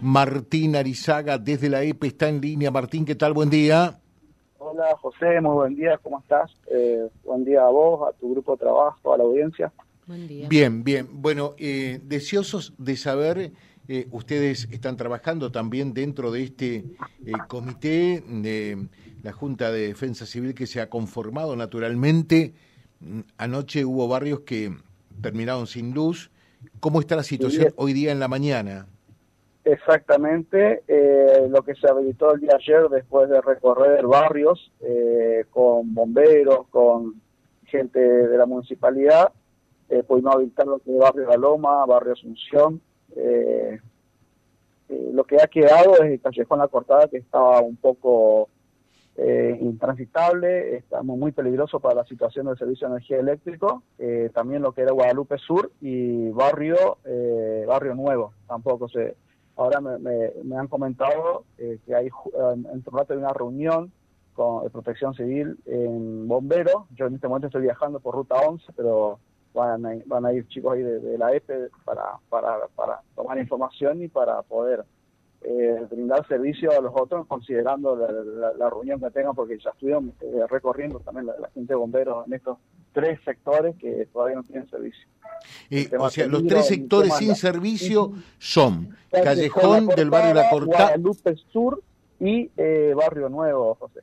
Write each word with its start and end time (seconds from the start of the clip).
Martín 0.00 0.76
Arizaga 0.76 1.38
desde 1.38 1.68
la 1.68 1.82
EPE 1.82 2.06
está 2.06 2.28
en 2.28 2.40
línea. 2.40 2.70
Martín, 2.70 3.04
¿qué 3.04 3.14
tal? 3.14 3.32
Buen 3.32 3.50
día. 3.50 3.98
Hola 4.58 4.96
José, 5.00 5.40
muy 5.40 5.54
buen 5.54 5.74
día, 5.74 5.98
¿cómo 6.02 6.20
estás? 6.20 6.52
Eh, 6.70 7.08
buen 7.24 7.44
día 7.44 7.62
a 7.62 7.68
vos, 7.68 8.08
a 8.08 8.12
tu 8.12 8.30
grupo 8.30 8.52
de 8.52 8.58
trabajo, 8.58 9.12
a 9.12 9.18
la 9.18 9.24
audiencia. 9.24 9.72
Buen 10.06 10.28
día. 10.28 10.48
Bien, 10.48 10.84
bien. 10.84 11.08
Bueno, 11.10 11.54
eh, 11.58 12.00
deseosos 12.04 12.74
de 12.78 12.96
saber, 12.96 13.52
eh, 13.88 14.08
ustedes 14.12 14.68
están 14.70 14.96
trabajando 14.96 15.50
también 15.50 15.94
dentro 15.94 16.30
de 16.30 16.44
este 16.44 16.84
comité 17.48 18.22
de 18.26 18.88
la 19.22 19.32
Junta 19.32 19.72
de 19.72 19.88
Defensa 19.88 20.26
Civil 20.26 20.54
que 20.54 20.66
se 20.66 20.80
ha 20.80 20.88
conformado 20.88 21.56
naturalmente. 21.56 22.54
Mm, 23.00 23.20
anoche 23.36 23.84
hubo 23.84 24.06
barrios 24.06 24.40
que 24.40 24.76
terminaron 25.20 25.66
sin 25.66 25.92
luz. 25.92 26.30
¿Cómo 26.78 27.00
está 27.00 27.16
la 27.16 27.22
situación 27.24 27.72
hoy 27.76 27.92
día 27.92 28.12
en 28.12 28.20
la 28.20 28.28
mañana? 28.28 28.86
Exactamente, 29.70 30.82
eh, 30.88 31.46
lo 31.50 31.60
que 31.60 31.74
se 31.74 31.86
habilitó 31.90 32.32
el 32.32 32.40
día 32.40 32.54
ayer 32.54 32.88
después 32.88 33.28
de 33.28 33.38
recorrer 33.42 34.06
barrios 34.06 34.72
eh, 34.80 35.44
con 35.50 35.92
bomberos, 35.92 36.68
con 36.68 37.20
gente 37.66 38.00
de 38.00 38.38
la 38.38 38.46
municipalidad, 38.46 39.30
eh, 39.90 40.02
pudimos 40.04 40.36
habilitar 40.36 40.66
lo 40.66 40.78
que 40.78 40.90
es 40.90 40.98
Barrio 40.98 41.28
La 41.28 41.36
Loma, 41.36 41.84
Barrio 41.84 42.14
Asunción. 42.14 42.80
Eh, 43.14 43.78
lo 45.12 45.24
que 45.24 45.36
ha 45.36 45.46
quedado 45.48 45.96
es 45.96 46.12
el 46.12 46.20
Callejón 46.22 46.60
La 46.60 46.68
Cortada, 46.68 47.06
que 47.08 47.18
estaba 47.18 47.60
un 47.60 47.76
poco 47.76 48.48
intransitable, 49.18 50.76
estamos 50.76 51.18
muy 51.18 51.32
peligrosos 51.32 51.82
para 51.82 51.96
la 51.96 52.04
situación 52.04 52.46
del 52.46 52.56
servicio 52.56 52.86
de 52.86 52.94
energía 52.94 53.18
eléctrico, 53.18 53.82
también 54.32 54.62
lo 54.62 54.70
que 54.70 54.82
era 54.82 54.92
Guadalupe 54.92 55.38
Sur 55.38 55.72
y 55.80 56.30
Barrio, 56.30 56.98
barrio 57.66 57.96
Nuevo, 57.96 58.32
tampoco 58.46 58.88
se 58.88 59.16
Ahora 59.58 59.80
me, 59.80 59.98
me, 59.98 60.56
han 60.56 60.68
comentado 60.68 61.44
eh, 61.58 61.80
que 61.84 61.92
hay 61.92 62.08
en 62.36 62.84
rato 62.84 63.12
hay 63.12 63.18
una 63.18 63.32
reunión 63.32 63.92
con 64.34 64.62
de 64.62 64.70
Protección 64.70 65.14
Civil 65.14 65.58
en 65.66 66.28
Bombero. 66.28 66.86
Yo 66.94 67.06
en 67.06 67.16
este 67.16 67.26
momento 67.26 67.48
estoy 67.48 67.62
viajando 67.62 67.98
por 67.98 68.14
Ruta 68.14 68.36
11, 68.36 68.72
pero 68.76 69.18
van 69.52 69.84
a, 69.84 69.96
van 70.06 70.26
a 70.26 70.32
ir 70.32 70.46
chicos 70.46 70.74
ahí 70.74 70.82
de, 70.84 71.18
la 71.18 71.34
EPE 71.34 71.70
para, 71.84 72.20
tomar 73.16 73.38
información 73.38 74.00
y 74.00 74.06
para 74.06 74.42
poder 74.42 74.84
eh, 75.42 75.84
brindar 75.90 76.24
servicio 76.28 76.70
a 76.70 76.80
los 76.80 76.92
otros, 76.94 77.26
considerando 77.26 77.96
la, 77.96 78.70
reunión 78.70 79.00
que 79.00 79.10
tengan, 79.10 79.34
porque 79.34 79.58
ya 79.58 79.70
estuvieron 79.70 80.14
eh, 80.20 80.44
recorriendo 80.48 81.00
también 81.00 81.26
la, 81.26 81.48
gente 81.50 81.72
de 81.72 81.76
bomberos 81.76 82.28
en 82.28 82.34
estos 82.34 82.58
tres 82.92 83.20
sectores 83.24 83.76
que 83.76 84.06
todavía 84.12 84.36
no 84.36 84.42
tienen 84.44 84.68
servicio. 84.68 85.06
Eh, 85.70 85.88
o 85.98 86.10
sea, 86.10 86.26
los 86.26 86.46
tres 86.46 86.66
sectores 86.66 87.14
sin 87.14 87.34
servicio 87.34 88.12
son 88.38 88.96
Callejón 89.10 89.86
del 89.88 90.10
barrio 90.10 90.34
La 90.34 90.50
Cortada, 90.50 90.96
Lupe 90.96 91.36
Sur 91.52 91.82
y 92.18 92.50
Barrio 92.94 93.28
Nuevo, 93.28 93.76
José. 93.76 94.00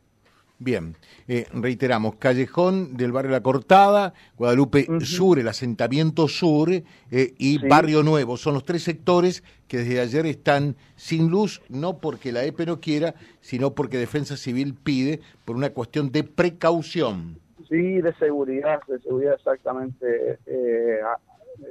Bien, 0.57 0.95
eh, 1.27 1.47
reiteramos, 1.51 2.15
Callejón 2.15 2.95
del 2.95 3.11
barrio 3.11 3.31
La 3.31 3.43
Cortada, 3.43 4.13
Guadalupe 4.37 4.87
Sur, 5.01 5.37
el 5.37 5.49
asentamiento 5.49 6.29
sur 6.29 6.71
eh, 6.71 6.83
y 7.11 7.57
Barrio 7.57 8.03
Nuevo. 8.03 8.37
Son 8.37 8.53
los 8.53 8.63
tres 8.63 8.83
sectores 8.83 9.43
que 9.67 9.79
desde 9.79 9.99
ayer 9.99 10.25
están 10.25 10.77
sin 10.95 11.29
luz, 11.29 11.61
no 11.67 11.97
porque 11.97 12.31
la 12.31 12.45
EPE 12.45 12.67
no 12.67 12.79
quiera, 12.79 13.15
sino 13.41 13.75
porque 13.75 13.97
Defensa 13.97 14.37
Civil 14.37 14.75
pide 14.75 15.19
por 15.43 15.57
una 15.57 15.71
cuestión 15.71 16.13
de 16.13 16.23
precaución. 16.23 17.37
Sí, 17.67 18.01
de 18.01 18.13
seguridad, 18.15 18.81
de 18.87 18.99
seguridad 18.99 19.35
exactamente. 19.35 20.39
Eh, 20.45 20.99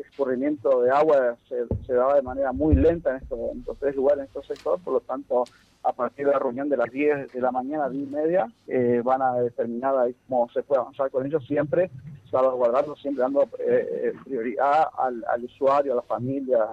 escurrimiento 0.00 0.82
de 0.82 0.90
agua 0.90 1.36
se, 1.48 1.56
se, 1.86 1.92
daba 1.92 2.16
de 2.16 2.22
manera 2.22 2.52
muy 2.52 2.74
lenta 2.74 3.10
en 3.10 3.16
estos, 3.16 3.78
tres 3.78 3.94
lugares, 3.94 4.20
en 4.20 4.26
estos 4.26 4.46
sectores, 4.46 4.82
por 4.82 4.94
lo 4.94 5.00
tanto, 5.00 5.44
a 5.82 5.92
partir 5.92 6.26
de 6.26 6.32
la 6.32 6.38
reunión 6.38 6.68
de 6.68 6.76
las 6.76 6.90
10 6.90 7.32
de 7.32 7.40
la 7.40 7.50
mañana, 7.50 7.88
10 7.88 8.08
y 8.08 8.10
media, 8.10 8.46
eh, 8.66 9.02
van 9.04 9.22
a 9.22 9.34
determinar 9.34 9.96
ahí 9.98 10.14
cómo 10.28 10.48
se 10.50 10.62
puede 10.62 10.80
avanzar 10.80 11.10
con 11.10 11.26
ellos, 11.26 11.44
siempre 11.46 11.90
salvaguardando, 12.30 12.96
siempre 12.96 13.22
dando 13.22 13.42
eh, 13.42 13.48
eh, 13.58 14.12
prioridad 14.24 14.88
al, 14.98 15.24
al, 15.30 15.44
usuario, 15.44 15.92
a 15.92 15.96
la 15.96 16.02
familia 16.02 16.68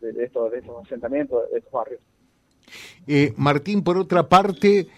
de, 0.00 0.24
estos, 0.24 0.50
de 0.50 0.58
estos 0.58 0.84
asentamientos, 0.84 1.50
de 1.50 1.58
estos 1.58 1.72
barrios. 1.72 2.00
Martín, 3.36 3.82
por 3.82 3.96
otra 3.96 4.28
parte, 4.28 4.88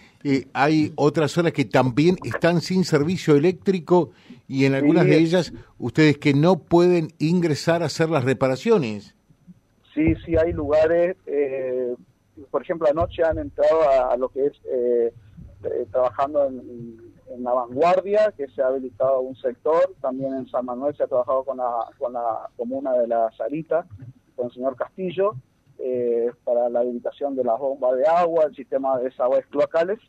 hay 0.53 0.93
otras 0.95 1.31
zonas 1.31 1.53
que 1.53 1.65
también 1.65 2.17
están 2.23 2.61
sin 2.61 2.83
servicio 2.83 3.35
eléctrico 3.35 4.11
y 4.47 4.65
en 4.65 4.75
algunas 4.75 5.05
de 5.05 5.17
ellas 5.17 5.53
ustedes 5.79 6.17
que 6.17 6.33
no 6.33 6.59
pueden 6.59 7.09
ingresar 7.19 7.83
a 7.83 7.85
hacer 7.85 8.09
las 8.09 8.23
reparaciones. 8.23 9.15
Sí, 9.93 10.15
sí, 10.25 10.37
hay 10.37 10.53
lugares, 10.53 11.17
eh, 11.25 11.95
por 12.49 12.61
ejemplo, 12.61 12.87
anoche 12.89 13.23
han 13.23 13.37
entrado 13.37 14.09
a, 14.09 14.15
lo 14.15 14.29
que 14.29 14.45
es 14.45 14.53
eh, 14.65 15.13
eh, 15.63 15.85
trabajando 15.91 16.47
en, 16.47 17.11
la 17.39 17.53
vanguardia, 17.53 18.33
que 18.35 18.49
se 18.49 18.61
ha 18.61 18.67
habilitado 18.67 19.21
un 19.21 19.37
sector, 19.37 19.95
también 20.01 20.33
en 20.33 20.49
San 20.49 20.65
Manuel 20.65 20.95
se 20.97 21.03
ha 21.03 21.07
trabajado 21.07 21.45
con 21.45 21.57
la, 21.57 21.87
con 21.97 22.11
la 22.11 22.49
comuna 22.57 22.91
de 22.91 23.07
la 23.07 23.31
Sarita, 23.37 23.85
con 24.35 24.47
el 24.47 24.51
señor 24.51 24.75
Castillo, 24.75 25.35
para 26.43 26.69
la 26.69 26.79
habilitación 26.79 27.35
de 27.35 27.43
las 27.43 27.59
bombas 27.59 27.97
de 27.97 28.05
agua, 28.05 28.45
el 28.45 28.55
sistema 28.55 28.97
de 28.97 29.05
desagües 29.05 29.45
cloacales. 29.47 29.99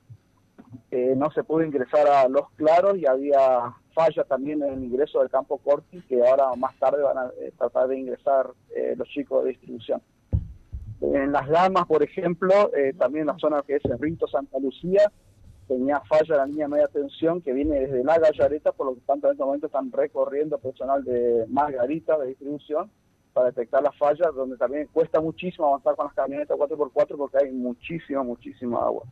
no 1.17 1.31
se 1.31 1.45
pudo 1.45 1.65
ingresar 1.65 2.07
a 2.07 2.29
Los 2.29 2.51
Claros 2.57 2.99
y 2.99 3.07
había 3.07 3.75
falla 3.95 4.25
también 4.25 4.63
en 4.63 4.73
el 4.75 4.85
ingreso 4.85 5.21
del 5.21 5.31
campo 5.31 5.59
Corti, 5.59 6.01
que 6.03 6.27
ahora 6.27 6.55
más 6.57 6.77
tarde 6.79 7.03
van 7.03 7.19
a 7.19 7.31
eh, 7.41 7.53
tratar 7.57 7.89
de 7.89 7.99
ingresar 7.99 8.51
eh, 8.75 8.95
los 8.97 9.09
chicos 9.09 9.45
de 9.45 9.51
distribución. 9.51 10.03
En 11.01 11.33
las 11.33 11.49
Lamas, 11.49 11.87
por 11.87 12.03
ejemplo, 12.03 12.71
eh, 12.75 12.95
también 12.97 13.27
la 13.27 13.37
zona 13.39 13.63
que 13.67 13.77
es 13.77 13.83
Rito 14.01 14.27
Santa 14.29 14.59
Lucía, 14.59 15.11
tenía 15.67 16.01
falla 16.01 16.37
la 16.37 16.47
línea 16.47 16.69
media 16.69 16.89
tensión 16.89 17.41
que 17.41 17.53
viene 17.53 17.81
desde 17.81 18.05
la 18.05 18.19
Gallareta, 18.19 18.73
por 18.73 18.87
lo 18.87 18.95
que 18.95 19.01
tanto 19.01 19.27
en 19.27 19.33
este 19.33 19.45
momento 19.45 19.67
están 19.67 19.91
recorriendo 19.91 20.59
personal 20.59 21.03
de 21.05 21.47
Margarita 21.49 22.19
de 22.19 22.29
distribución 22.29 22.91
para 23.33 23.47
detectar 23.47 23.83
las 23.83 23.97
fallas, 23.97 24.35
donde 24.35 24.57
también 24.57 24.89
cuesta 24.93 25.21
muchísimo 25.21 25.69
avanzar 25.69 25.97
con 25.97 26.07
las 26.07 26.15
camionetas 26.15 26.57
4x4 26.57 27.17
porque 27.17 27.39
hay 27.39 27.51
muchísima, 27.51 28.23
muchísima 28.23 28.79
agua. 28.79 29.05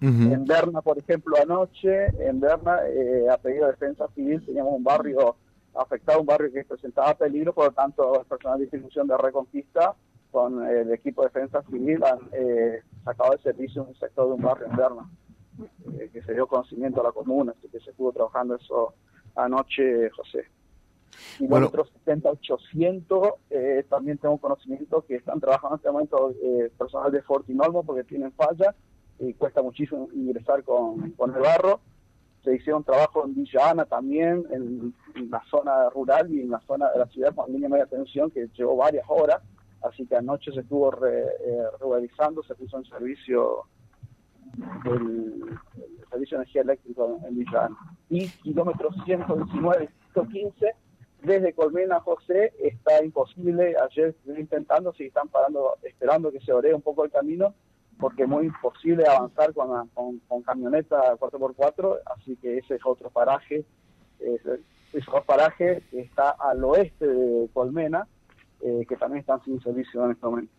En 0.00 0.44
Berna, 0.44 0.82
por 0.82 0.98
ejemplo, 0.98 1.36
anoche, 1.40 2.06
en 2.18 2.40
Berna, 2.40 2.80
eh, 2.88 3.28
a 3.30 3.36
pedido 3.38 3.66
de 3.66 3.72
defensa 3.72 4.08
civil, 4.16 4.44
teníamos 4.44 4.72
un 4.74 4.82
barrio 4.82 5.36
afectado, 5.74 6.20
un 6.20 6.26
barrio 6.26 6.52
que 6.52 6.64
presentaba 6.64 7.14
peligro, 7.14 7.52
por 7.52 7.66
lo 7.66 7.70
tanto, 7.70 8.20
el 8.20 8.26
personal 8.26 8.58
de 8.58 8.64
institución 8.64 9.06
de 9.06 9.16
Reconquista 9.16 9.94
con 10.32 10.66
el 10.66 10.90
equipo 10.90 11.22
de 11.22 11.28
defensa 11.28 11.62
civil 11.70 12.02
han 12.02 12.18
eh, 12.32 12.82
sacado 13.04 13.32
de 13.32 13.42
servicio 13.42 13.84
un 13.84 13.94
sector 13.94 14.26
de 14.26 14.32
un 14.32 14.42
barrio 14.42 14.66
en 14.66 14.76
Berna, 14.76 15.10
eh, 16.00 16.10
que 16.12 16.20
se 16.22 16.34
dio 16.34 16.48
conocimiento 16.48 17.00
a 17.00 17.04
la 17.04 17.12
comuna, 17.12 17.54
así 17.56 17.68
que 17.68 17.78
se 17.78 17.90
estuvo 17.90 18.12
trabajando 18.12 18.56
eso 18.56 18.94
anoche, 19.36 20.10
José. 20.10 20.46
Y 21.38 21.46
bueno, 21.46 21.66
otros 21.66 21.90
70, 22.04 22.30
800, 22.30 23.28
eh, 23.50 23.84
también 23.88 24.18
tengo 24.18 24.38
conocimiento 24.38 25.04
que 25.06 25.16
están 25.16 25.40
trabajando 25.40 25.76
en 25.76 25.78
este 25.78 25.90
momento 25.90 26.34
personal 26.78 27.12
de 27.12 27.22
Fortinolmo 27.22 27.84
porque 27.84 28.04
tienen 28.04 28.32
falla 28.32 28.74
y 29.18 29.34
cuesta 29.34 29.62
muchísimo 29.62 30.08
ingresar 30.12 30.62
con, 30.64 31.12
con 31.12 31.34
el 31.34 31.40
barro. 31.40 31.80
Se 32.44 32.54
hicieron 32.54 32.82
trabajo 32.82 33.24
en 33.24 33.34
Villa 33.34 33.70
Ana 33.70 33.84
también, 33.84 34.44
en, 34.50 34.94
la 35.30 35.42
zona 35.48 35.88
rural 35.90 36.32
y 36.32 36.40
en 36.40 36.50
la 36.50 36.60
zona 36.60 36.90
de 36.90 36.98
la 36.98 37.06
ciudad 37.06 37.34
con 37.34 37.52
línea 37.52 37.68
media 37.68 37.86
tensión 37.86 38.30
que 38.30 38.48
llevó 38.56 38.76
varias 38.76 39.04
horas, 39.08 39.40
así 39.82 40.06
que 40.06 40.16
anoche 40.16 40.50
se 40.52 40.60
estuvo 40.60 40.90
re, 40.90 41.22
eh, 41.22 41.62
se 42.46 42.54
puso 42.54 42.78
en 42.78 42.84
servicio 42.84 43.64
el, 44.86 45.58
servicio 46.10 46.38
de 46.38 46.42
energía 46.42 46.62
eléctrica 46.62 47.02
en 47.28 47.38
Villa 47.38 47.66
Ana. 47.66 47.76
Y 48.10 48.28
kilómetro 48.28 48.90
119, 49.04 49.88
115, 50.12 50.74
desde 51.22 51.52
Colmena 51.52 52.00
José 52.00 52.52
está 52.60 53.04
imposible, 53.04 53.74
ayer 53.78 54.14
intentando, 54.36 54.92
si 54.92 55.04
están 55.04 55.28
parando, 55.28 55.74
esperando 55.82 56.32
que 56.32 56.40
se 56.40 56.52
ore 56.52 56.74
un 56.74 56.82
poco 56.82 57.04
el 57.04 57.10
camino, 57.10 57.54
porque 57.98 58.24
es 58.24 58.28
muy 58.28 58.46
imposible 58.46 59.04
avanzar 59.06 59.52
con, 59.54 59.88
con, 59.90 60.42
camioneta 60.42 61.14
4x4, 61.16 62.00
así 62.06 62.36
que 62.36 62.58
ese 62.58 62.74
es 62.74 62.80
otro 62.84 63.10
paraje, 63.10 63.64
ese, 64.18 64.60
es 64.92 65.08
otro 65.08 65.22
paraje 65.22 65.82
que 65.90 66.00
está 66.00 66.30
al 66.30 66.64
oeste 66.64 67.06
de 67.06 67.48
Colmena, 67.52 68.08
eh, 68.60 68.84
que 68.88 68.96
también 68.96 69.20
están 69.20 69.42
sin 69.44 69.60
servicio 69.62 70.04
en 70.04 70.12
este 70.12 70.26
momento. 70.26 70.52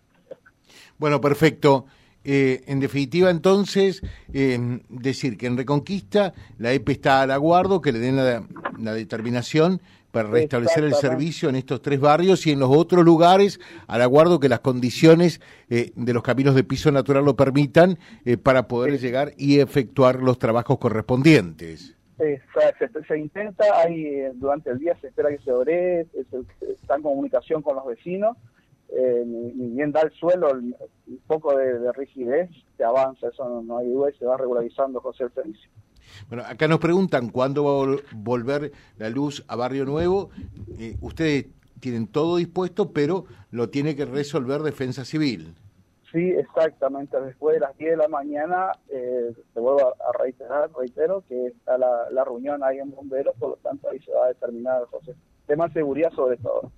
Bueno, 0.97 1.19
perfecto. 1.19 1.85
Eh, 2.25 2.63
en 2.67 2.79
definitiva, 2.79 3.29
entonces, 3.29 4.01
decir 4.29 5.37
que 5.37 5.45
en 5.45 5.57
Reconquista 5.57 6.33
la 6.57 6.71
EPE 6.71 6.93
está 6.93 7.21
al 7.21 7.31
aguardo, 7.31 7.81
que 7.81 7.91
le 7.91 7.99
den 7.99 8.15
la 8.15 8.93
determinación 8.93 9.81
para 10.13 10.29
restablecer 10.29 10.83
el 10.83 10.93
servicio 10.93 11.49
en 11.49 11.55
estos 11.55 11.81
tres 11.81 11.99
barrios 11.99 12.45
y 12.45 12.51
en 12.51 12.59
los 12.59 12.69
otros 12.69 13.03
lugares, 13.03 13.59
al 13.87 14.03
aguardo 14.03 14.39
que 14.39 14.47
las 14.47 14.59
condiciones 14.59 15.41
eh, 15.71 15.91
de 15.95 16.13
los 16.13 16.21
caminos 16.21 16.53
de 16.53 16.63
piso 16.63 16.91
natural 16.91 17.25
lo 17.25 17.35
permitan 17.35 17.97
eh, 18.23 18.37
para 18.37 18.67
poder 18.67 18.99
llegar 18.99 19.31
y 19.37 19.59
efectuar 19.59 20.21
los 20.21 20.37
trabajos 20.37 20.77
correspondientes. 20.77 21.97
Exacto, 22.19 22.99
se, 23.07 23.17
intenta, 23.17 23.65
hay, 23.81 24.05
eh, 24.05 24.31
durante 24.35 24.69
el 24.69 24.77
día 24.77 24.95
se 25.01 25.07
espera 25.07 25.29
que 25.29 25.39
se 25.39 25.51
ore, 25.51 26.05
se, 26.13 26.71
está 26.71 26.95
en 26.95 27.01
comunicación 27.01 27.63
con 27.63 27.75
los 27.75 27.85
vecinos, 27.87 28.37
eh, 28.89 29.23
ni, 29.25 29.69
bien 29.69 29.91
da 29.91 30.01
el 30.01 30.11
suelo 30.11 30.51
un 30.51 30.75
poco 31.25 31.57
de, 31.57 31.91
rigidez, 31.93 32.51
se 32.77 32.83
avanza, 32.83 33.29
eso 33.29 33.63
no, 33.63 33.79
hay 33.79 33.89
duda 33.89 34.11
y 34.11 34.17
se 34.19 34.25
va 34.25 34.37
regularizando 34.37 35.01
José 35.01 35.23
el 35.23 35.33
servicio. 35.33 35.71
Bueno, 36.27 36.43
acá 36.45 36.67
nos 36.67 36.79
preguntan 36.79 37.29
cuándo 37.29 37.63
va 37.63 37.93
a 37.93 37.97
volver 38.15 38.71
la 38.97 39.09
luz 39.09 39.43
a 39.47 39.55
Barrio 39.55 39.85
Nuevo. 39.85 40.29
Eh, 40.77 40.97
ustedes 41.01 41.47
tienen 41.79 42.07
todo 42.07 42.37
dispuesto, 42.37 42.91
pero 42.91 43.25
lo 43.51 43.69
tiene 43.69 43.95
que 43.95 44.05
resolver 44.05 44.61
Defensa 44.61 45.05
Civil. 45.05 45.55
Sí, 46.11 46.29
exactamente. 46.29 47.19
Después 47.19 47.55
de 47.55 47.61
las 47.61 47.75
10 47.77 47.91
de 47.91 47.97
la 47.97 48.07
mañana, 48.07 48.71
eh, 48.89 49.33
te 49.53 49.59
vuelvo 49.59 49.81
a, 49.81 50.17
reiterar, 50.17 50.69
reitero, 50.77 51.23
que 51.27 51.47
está 51.47 51.77
la, 51.77 52.09
la, 52.11 52.23
reunión 52.23 52.63
ahí 52.63 52.77
en 52.77 52.91
Bomberos, 52.91 53.35
por 53.39 53.49
lo 53.49 53.55
tanto 53.57 53.89
ahí 53.89 53.99
se 53.99 54.13
va 54.13 54.25
a 54.25 54.27
determinar, 54.27 54.85
José. 54.91 55.15
Tema 55.47 55.67
de 55.67 55.73
seguridad 55.73 56.11
sobre 56.11 56.37
todo. 56.37 56.71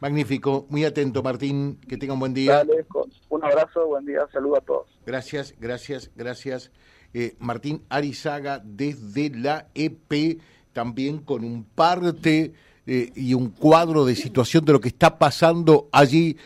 Magnífico, 0.00 0.66
muy 0.70 0.84
atento 0.84 1.22
Martín, 1.22 1.80
que 1.88 1.96
tenga 1.96 2.14
un 2.14 2.20
buen 2.20 2.34
día. 2.34 2.58
Dale, 2.58 2.86
un 3.28 3.44
abrazo, 3.44 3.86
buen 3.86 4.04
día, 4.04 4.26
saludo 4.32 4.56
a 4.56 4.60
todos. 4.60 5.00
Gracias, 5.04 5.54
gracias, 5.58 6.10
gracias. 6.14 6.70
Eh, 7.16 7.36
Martín 7.38 7.82
Arizaga 7.88 8.60
desde 8.64 9.30
la 9.30 9.68
EP, 9.74 10.40
también 10.72 11.18
con 11.18 11.44
un 11.44 11.62
parte 11.62 12.52
eh, 12.86 13.12
y 13.14 13.34
un 13.34 13.50
cuadro 13.50 14.04
de 14.04 14.16
situación 14.16 14.64
de 14.64 14.72
lo 14.72 14.80
que 14.80 14.88
está 14.88 15.16
pasando 15.16 15.88
allí 15.92 16.36